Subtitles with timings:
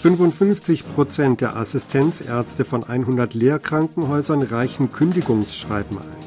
[0.00, 6.20] 55 Prozent der Assistenzärzte von 100 Lehrkrankenhäusern reichen Kündigungsschreiben ein.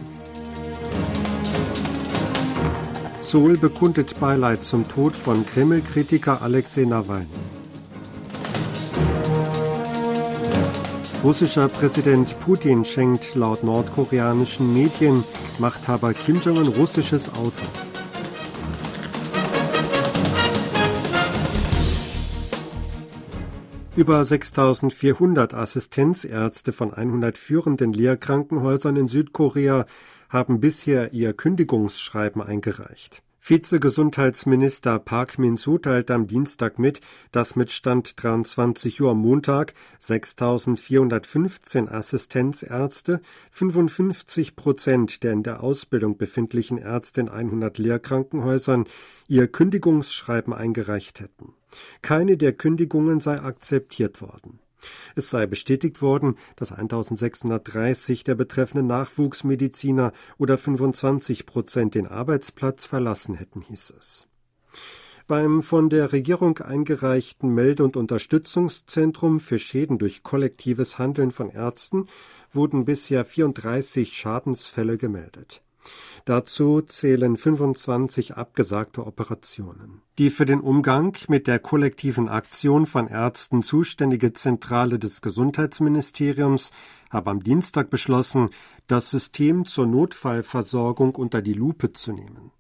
[3.22, 7.26] Seoul bekundet Beileid zum Tod von Kreml-Kritiker Alexei Nawalny.
[11.24, 15.24] Russischer Präsident Putin schenkt laut nordkoreanischen Medien
[15.58, 17.92] Machthaber Kim Jong-un russisches Auto.
[23.96, 29.86] Über 6400 Assistenzärzte von 100 führenden Lehrkrankenhäusern in Südkorea
[30.30, 33.22] haben bisher ihr Kündigungsschreiben eingereicht.
[33.46, 37.02] Vizegesundheitsminister Park Min-soo teilt am Dienstag mit,
[37.34, 43.20] dass mit Stand 23 Uhr am Montag 6.415 Assistenzärzte,
[43.52, 48.86] 55 Prozent der in der Ausbildung befindlichen Ärzte in 100 Lehrkrankenhäusern
[49.28, 51.52] ihr Kündigungsschreiben eingereicht hätten.
[52.02, 54.60] Keine der Kündigungen sei akzeptiert worden.
[55.15, 63.35] Es sei bestätigt worden, dass 1630 der betreffenden Nachwuchsmediziner oder 25 Prozent den Arbeitsplatz verlassen
[63.35, 64.27] hätten, hieß es.
[65.25, 72.07] Beim von der Regierung eingereichten Melde- und Unterstützungszentrum für Schäden durch kollektives Handeln von Ärzten
[72.51, 75.61] wurden bisher 34 Schadensfälle gemeldet.
[76.25, 80.02] Dazu zählen 25 abgesagte Operationen.
[80.17, 86.71] Die für den Umgang mit der kollektiven Aktion von Ärzten zuständige Zentrale des Gesundheitsministeriums
[87.09, 88.49] habe am Dienstag beschlossen,
[88.88, 92.51] das System zur Notfallversorgung unter die Lupe zu nehmen.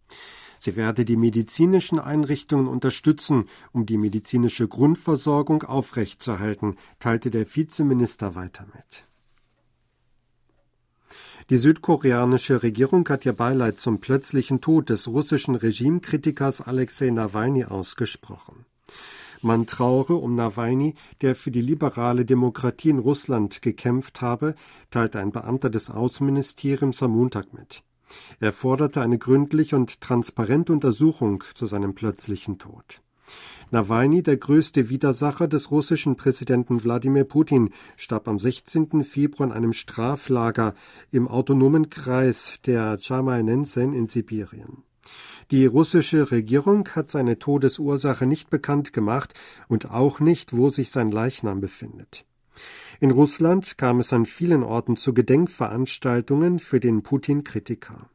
[0.59, 8.65] Sie werde die medizinischen Einrichtungen unterstützen, um die medizinische Grundversorgung aufrechtzuerhalten, teilte der Vizeminister weiter
[8.73, 9.05] mit.
[11.49, 18.65] Die südkoreanische Regierung hat ihr Beileid zum plötzlichen Tod des russischen Regimekritikers Alexei Nawalny ausgesprochen.
[19.41, 24.55] Man trauere um Nawalny, der für die liberale Demokratie in Russland gekämpft habe,
[24.89, 27.83] teilte ein Beamter des Außenministeriums am Montag mit.
[28.39, 33.01] Er forderte eine gründliche und transparente Untersuchung zu seinem plötzlichen Tod.
[33.71, 39.03] Nawalny, der größte Widersacher des russischen Präsidenten Wladimir Putin, starb am 16.
[39.03, 40.75] Februar in einem Straflager
[41.11, 44.83] im autonomen Kreis der Chamainensen in Sibirien.
[45.51, 49.33] Die russische Regierung hat seine Todesursache nicht bekannt gemacht
[49.67, 52.25] und auch nicht, wo sich sein Leichnam befindet.
[52.99, 58.09] In Russland kam es an vielen Orten zu Gedenkveranstaltungen für den Putin-Kritiker.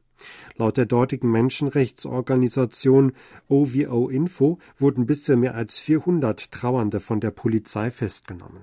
[0.57, 3.13] Laut der dortigen Menschenrechtsorganisation
[3.49, 8.63] OVO Info wurden bisher mehr als 400 Trauernde von der Polizei festgenommen.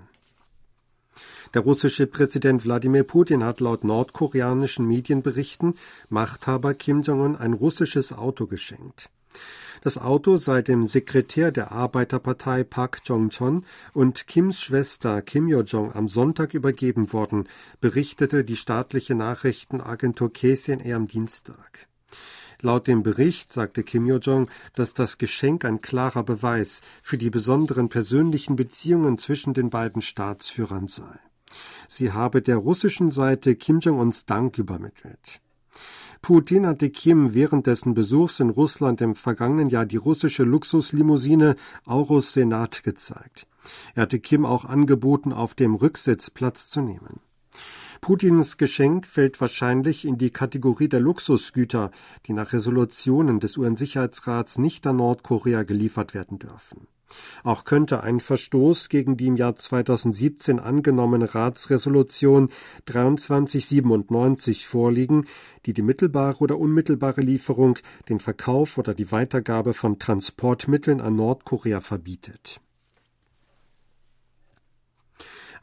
[1.53, 5.75] Der russische Präsident Wladimir Putin hat laut nordkoreanischen Medienberichten
[6.09, 9.09] Machthaber Kim Jong-un ein russisches Auto geschenkt.
[9.81, 16.09] Das Auto sei dem Sekretär der Arbeiterpartei Park Jong-chon und Kims Schwester Kim Yo-jong am
[16.09, 17.47] Sonntag übergeben worden,
[17.81, 21.87] berichtete die staatliche Nachrichtenagentur KCNA am Dienstag.
[22.61, 27.89] Laut dem Bericht sagte Kim Yo-jong, dass das Geschenk ein klarer Beweis für die besonderen
[27.89, 31.19] persönlichen Beziehungen zwischen den beiden Staatsführern sei.
[31.87, 35.41] Sie habe der russischen Seite Kim Jong-uns Dank übermittelt.
[36.25, 41.55] Putin hatte Kim während dessen Besuchs in Russland im vergangenen Jahr die russische Luxuslimousine
[41.85, 43.45] Aurus Senat gezeigt.
[43.93, 47.19] Er hatte Kim auch angeboten, auf dem Rücksitz Platz zu nehmen.
[48.01, 51.91] Putins Geschenk fällt wahrscheinlich in die Kategorie der Luxusgüter,
[52.25, 56.87] die nach Resolutionen des UN-Sicherheitsrats nicht an Nordkorea geliefert werden dürfen.
[57.43, 62.49] Auch könnte ein Verstoß gegen die im Jahr 2017 angenommene Ratsresolution
[62.85, 65.25] 2397 vorliegen,
[65.65, 67.77] die die mittelbare oder unmittelbare Lieferung,
[68.09, 72.59] den Verkauf oder die Weitergabe von Transportmitteln an Nordkorea verbietet.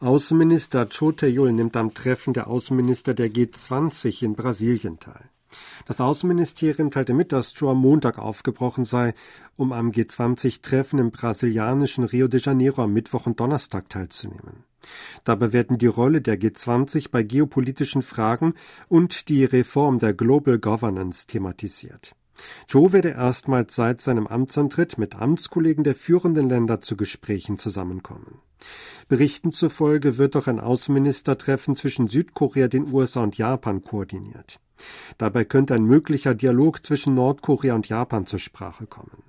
[0.01, 5.31] Außenminister Cho Tae-yul nimmt am Treffen der Außenminister der G20 in Brasilien teil.
[5.87, 9.15] Das Außenministerium teilte mit, dass Joe am Montag aufgebrochen sei,
[9.57, 14.65] um am G20-Treffen im brasilianischen Rio de Janeiro am Mittwoch und Donnerstag teilzunehmen.
[15.25, 18.55] Dabei werden die Rolle der G20 bei geopolitischen Fragen
[18.89, 22.15] und die Reform der Global Governance thematisiert.
[22.69, 28.41] Joe werde erstmals seit seinem Amtsantritt mit Amtskollegen der führenden Länder zu Gesprächen zusammenkommen.
[29.09, 34.61] Berichten zufolge wird auch ein Außenministertreffen zwischen Südkorea, den USA und Japan koordiniert.
[35.19, 39.23] Dabei könnte ein möglicher Dialog zwischen Nordkorea und Japan zur Sprache kommen.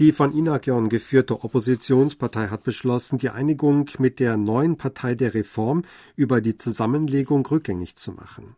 [0.00, 5.84] Die von Inagyon geführte Oppositionspartei hat beschlossen, die Einigung mit der neuen Partei der Reform
[6.16, 8.56] über die Zusammenlegung rückgängig zu machen.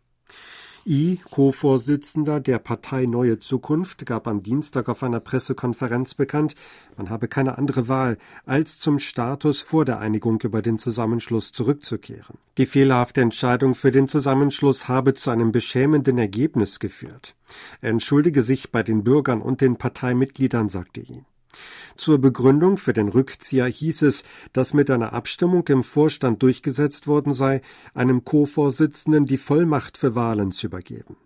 [0.89, 6.55] I, Co-Vorsitzender der Partei Neue Zukunft, gab am Dienstag auf einer Pressekonferenz bekannt,
[6.95, 12.37] man habe keine andere Wahl, als zum Status vor der Einigung über den Zusammenschluss zurückzukehren.
[12.57, 17.35] Die fehlerhafte Entscheidung für den Zusammenschluss habe zu einem beschämenden Ergebnis geführt.
[17.81, 21.25] Er entschuldige sich bei den Bürgern und den Parteimitgliedern, sagte I.
[21.95, 24.23] Zur Begründung für den Rückzieher hieß es,
[24.53, 27.61] dass mit einer Abstimmung im Vorstand durchgesetzt worden sei,
[27.93, 31.17] einem Co-Vorsitzenden die Vollmacht für Wahlen zu übergeben.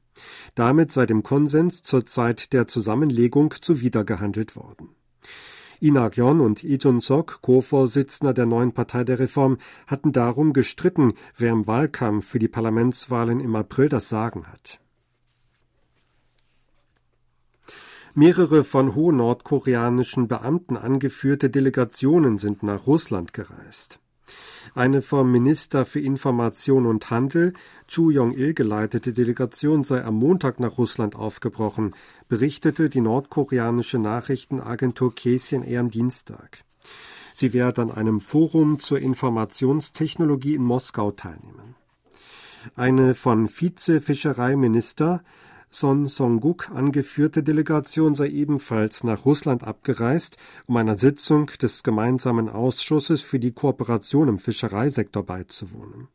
[0.56, 4.90] Damit sei dem Konsens zur Zeit der Zusammenlegung zuwidergehandelt worden.
[5.84, 9.58] Ina und Lee Jun-sok, Co-Vorsitzender der neuen Partei der Reform,
[9.88, 14.81] hatten darum gestritten, wer im Wahlkampf für die Parlamentswahlen im April das Sagen hat.
[18.14, 24.00] Mehrere von hohen nordkoreanischen Beamten angeführte Delegationen sind nach Russland gereist.
[24.76, 27.54] Eine vom Minister für Information und Handel,
[27.88, 31.96] Chu Yong-il, geleitete Delegation sei am Montag nach Russland aufgebrochen,
[32.28, 36.66] berichtete die nordkoreanische Nachrichtenagentur KCNA am Dienstag.
[37.34, 41.76] Sie werde an einem Forum zur Informationstechnologie in Moskau teilnehmen.
[42.76, 45.24] Eine von Vizefischereiminister
[45.74, 50.36] Son Song-guk angeführte Delegation sei ebenfalls nach Russland abgereist,
[50.68, 56.10] um einer Sitzung des gemeinsamen Ausschusses für die Kooperation im Fischereisektor beizuwohnen.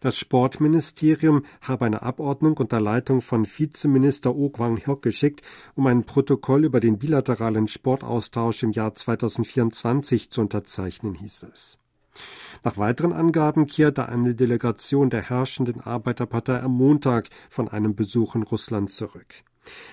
[0.00, 5.42] Das Sportministerium habe eine Abordnung unter Leitung von Vizeminister Oh Kwang-hyok geschickt,
[5.74, 11.78] um ein Protokoll über den bilateralen Sportaustausch im Jahr 2024 zu unterzeichnen, hieß es.
[12.64, 18.42] Nach weiteren Angaben kehrte eine Delegation der herrschenden Arbeiterpartei am Montag von einem Besuch in
[18.42, 19.44] Russland zurück.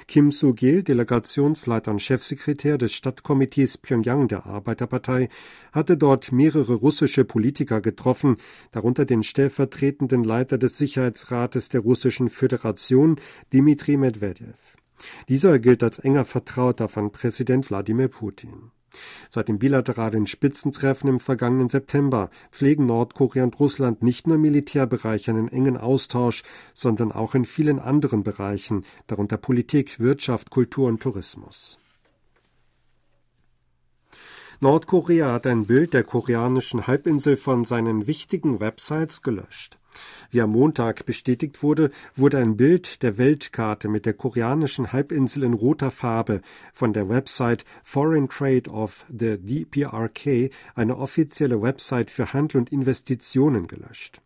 [0.08, 5.30] Kim Soo-gil, Delegationsleiter und Chefsekretär des Stadtkomitees Pyongyang der Arbeiterpartei,
[5.72, 8.38] hatte dort mehrere russische Politiker getroffen,
[8.72, 13.18] darunter den stellvertretenden Leiter des Sicherheitsrates der Russischen Föderation,
[13.52, 14.78] Dmitri Medvedev.
[15.28, 18.73] Dieser gilt als enger Vertrauter von Präsident Wladimir Putin.
[19.30, 25.30] Seit dem bilateralen Spitzentreffen im vergangenen September pflegen Nordkorea und Russland nicht nur im Militärbereich
[25.30, 26.44] einen engen Austausch,
[26.74, 31.80] sondern auch in vielen anderen Bereichen, darunter Politik, Wirtschaft, Kultur und Tourismus.
[34.64, 39.78] Nordkorea hat ein Bild der koreanischen Halbinsel von seinen wichtigen Websites gelöscht.
[40.32, 45.54] Wie am Montag bestätigt wurde, wurde ein Bild der Weltkarte mit der koreanischen Halbinsel in
[45.54, 46.40] roter Farbe
[46.72, 53.68] von der Website Foreign Trade of the DPRK, eine offizielle Website für Handel und Investitionen,
[53.68, 54.22] gelöscht.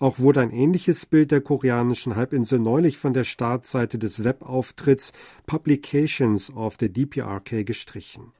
[0.00, 5.14] Auch wurde ein ähnliches Bild der koreanischen Halbinsel neulich von der Startseite des Webauftritts
[5.46, 8.34] Publications of the DPRK gestrichen.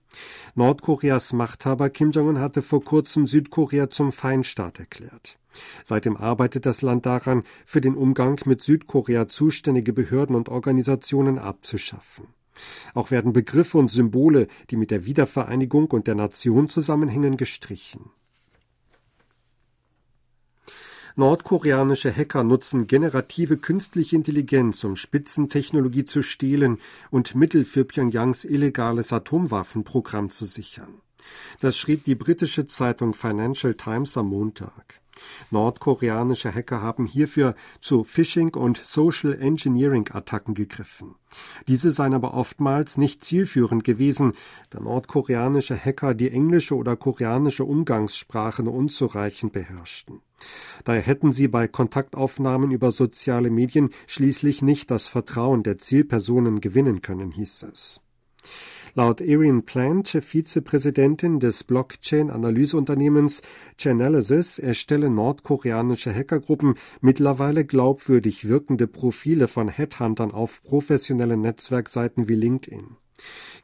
[0.54, 5.38] Nordkoreas Machthaber Kim Jong-un hatte vor kurzem Südkorea zum Feindstaat erklärt.
[5.84, 12.28] Seitdem arbeitet das Land daran, für den Umgang mit Südkorea zuständige Behörden und Organisationen abzuschaffen.
[12.94, 18.10] Auch werden Begriffe und Symbole, die mit der Wiedervereinigung und der Nation zusammenhängen, gestrichen.
[21.18, 26.78] Nordkoreanische Hacker nutzen generative künstliche Intelligenz, um Spitzentechnologie zu stehlen
[27.10, 31.00] und Mittel für Pyongyangs illegales Atomwaffenprogramm zu sichern.
[31.58, 35.00] Das schrieb die britische Zeitung Financial Times am Montag.
[35.50, 41.14] Nordkoreanische Hacker haben hierfür zu Phishing und Social Engineering Attacken gegriffen.
[41.66, 44.32] Diese seien aber oftmals nicht zielführend gewesen,
[44.70, 50.20] da nordkoreanische Hacker die englische oder koreanische Umgangssprache nur unzureichend beherrschten.
[50.84, 57.02] Daher hätten sie bei Kontaktaufnahmen über soziale Medien schließlich nicht das Vertrauen der Zielpersonen gewinnen
[57.02, 58.00] können, hieß es.
[58.94, 63.42] Laut Erin Plant, Vizepräsidentin des Blockchain-Analyseunternehmens
[63.76, 72.96] Chainalysis, erstellen nordkoreanische Hackergruppen mittlerweile glaubwürdig wirkende Profile von Headhuntern auf professionellen Netzwerkseiten wie LinkedIn.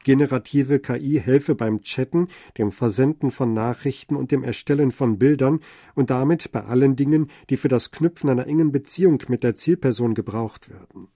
[0.03, 2.27] Generative KI helfe beim Chatten,
[2.57, 5.61] dem Versenden von Nachrichten und dem Erstellen von Bildern
[5.95, 10.13] und damit bei allen Dingen, die für das Knüpfen einer engen Beziehung mit der Zielperson
[10.13, 11.07] gebraucht werden.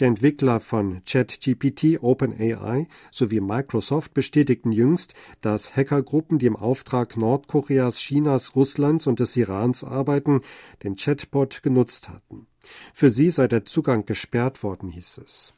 [0.00, 7.96] Der Entwickler von ChatGPT OpenAI sowie Microsoft bestätigten jüngst, dass Hackergruppen, die im Auftrag Nordkoreas,
[7.96, 10.40] Chinas, Russlands und des Irans arbeiten,
[10.82, 12.46] den Chatbot genutzt hatten.
[12.92, 15.54] Für sie sei der Zugang gesperrt worden, hieß es.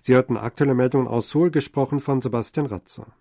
[0.00, 3.14] Sie hörten aktuelle Meldungen aus Seoul, gesprochen von Sebastian Ratzer.